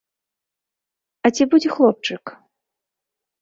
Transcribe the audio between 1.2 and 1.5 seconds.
А ці